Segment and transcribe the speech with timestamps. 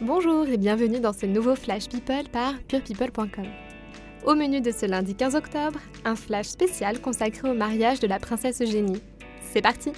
[0.00, 3.46] Bonjour et bienvenue dans ce nouveau Flash People par purepeople.com.
[4.24, 8.20] Au menu de ce lundi 15 octobre, un flash spécial consacré au mariage de la
[8.20, 9.02] princesse Eugénie.
[9.42, 9.90] C'est parti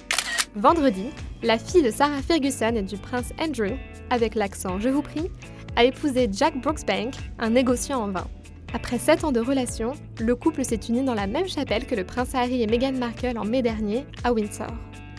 [0.55, 1.05] Vendredi,
[1.43, 3.75] la fille de Sarah Ferguson et du prince Andrew,
[4.09, 5.29] avec l'accent je vous prie,
[5.75, 8.27] a épousé Jack Brooksbank, un négociant en vin.
[8.73, 12.05] Après 7 ans de relation, le couple s'est uni dans la même chapelle que le
[12.05, 14.73] prince Harry et Meghan Markle en mai dernier, à Windsor.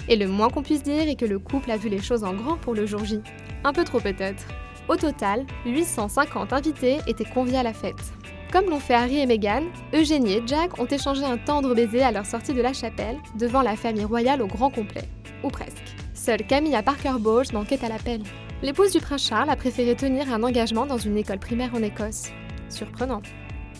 [0.08, 2.34] Et le moins qu'on puisse dire est que le couple a vu les choses en
[2.34, 3.20] grand pour le jour J.
[3.62, 4.44] Un peu trop peut-être.
[4.88, 8.12] Au total, 850 invités étaient conviés à la fête.
[8.52, 9.62] Comme l'ont fait Harry et Meghan,
[9.95, 13.62] Eugénie et Jack ont échangé un tendre baiser à leur sortie de la chapelle, devant
[13.62, 15.09] la famille royale au grand complet.
[15.42, 15.95] Ou presque.
[16.12, 18.23] Seule Camilla Parker Bowles manquait à l'appel.
[18.62, 22.30] L'épouse du prince Charles a préféré tenir un engagement dans une école primaire en Écosse.
[22.68, 23.23] Surprenant.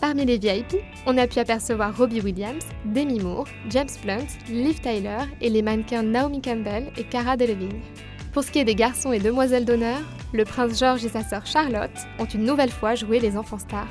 [0.01, 0.75] Parmi les VIP,
[1.05, 6.03] on a pu apercevoir Robbie Williams, Demi Moore, James Blunt, Liv Tyler et les mannequins
[6.03, 7.79] Naomi Campbell et Cara Delevingne.
[8.33, 9.99] Pour ce qui est des garçons et demoiselles d'honneur,
[10.33, 13.85] le prince George et sa sœur Charlotte ont une nouvelle fois joué les enfants stars.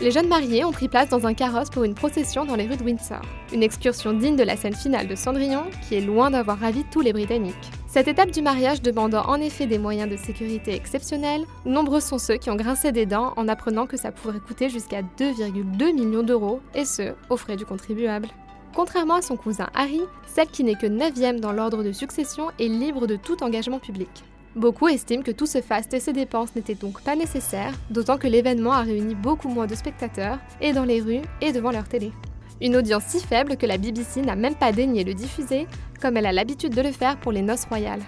[0.00, 2.76] Les jeunes mariés ont pris place dans un carrosse pour une procession dans les rues
[2.76, 3.22] de Windsor.
[3.52, 7.00] Une excursion digne de la scène finale de Cendrillon qui est loin d'avoir ravi tous
[7.00, 7.54] les Britanniques.
[7.86, 12.38] Cette étape du mariage demandant en effet des moyens de sécurité exceptionnels, nombreux sont ceux
[12.38, 16.60] qui ont grincé des dents en apprenant que ça pourrait coûter jusqu'à 2,2 millions d'euros,
[16.74, 18.28] et ce, aux frais du contribuable.
[18.76, 22.68] Contrairement à son cousin Harry, celle qui n'est que 9 dans l'ordre de succession est
[22.68, 24.10] libre de tout engagement public.
[24.54, 28.26] Beaucoup estiment que tout ce faste et ses dépenses n'étaient donc pas nécessaires, d'autant que
[28.26, 32.12] l'événement a réuni beaucoup moins de spectateurs, et dans les rues et devant leur télé.
[32.60, 35.66] Une audience si faible que la BBC n'a même pas daigné le diffuser,
[36.02, 38.02] comme elle a l'habitude de le faire pour les noces royales.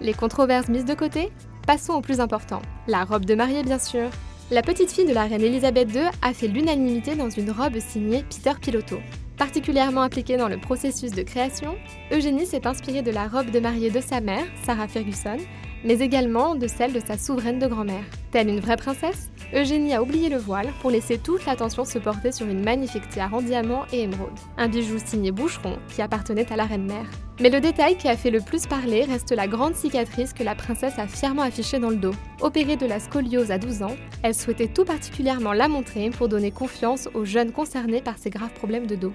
[0.00, 1.30] Les controverses mises de côté,
[1.66, 4.08] passons au plus important, la robe de mariée bien sûr.
[4.50, 8.24] La petite fille de la reine Elisabeth II a fait l'unanimité dans une robe signée
[8.30, 8.96] Peter Pilotto.
[9.36, 11.76] Particulièrement impliquée dans le processus de création,
[12.10, 15.36] Eugénie s'est inspirée de la robe de mariée de sa mère, Sarah Ferguson,
[15.84, 18.04] mais également de celle de sa souveraine de grand-mère.
[18.30, 22.32] Telle une vraie princesse, Eugénie a oublié le voile pour laisser toute l'attention se porter
[22.32, 26.56] sur une magnifique tiare en diamant et émeraude, un bijou signé Boucheron qui appartenait à
[26.56, 27.06] la reine-mère.
[27.40, 30.54] Mais le détail qui a fait le plus parler reste la grande cicatrice que la
[30.54, 32.14] princesse a fièrement affichée dans le dos.
[32.40, 36.50] Opérée de la scoliose à 12 ans, elle souhaitait tout particulièrement la montrer pour donner
[36.50, 39.12] confiance aux jeunes concernés par ces graves problèmes de dos.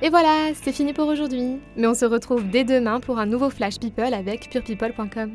[0.00, 1.58] Et voilà, c'est fini pour aujourd'hui.
[1.76, 5.32] Mais on se retrouve dès demain pour un nouveau Flash People avec purepeople.com.